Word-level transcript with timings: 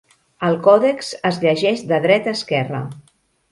El 0.47 0.55
còdex 0.67 1.11
es 1.31 1.37
llegeix 1.45 1.85
de 1.93 2.01
dreta 2.09 2.35
a 2.35 2.41
esquerra. 2.41 2.83